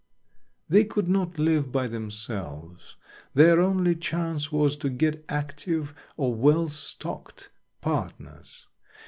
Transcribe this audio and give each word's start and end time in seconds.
They 0.67 0.83
could 0.83 1.07
not 1.07 1.37
live 1.37 1.71
by 1.71 1.85
themselves; 1.85 2.95
their 3.35 3.61
only 3.61 3.95
chance 3.95 4.51
was 4.51 4.75
to 4.77 4.89
get 4.89 5.23
active 5.29 5.93
or 6.17 6.33
well 6.33 6.67
stocked 6.69 7.51
partners. 7.81 8.65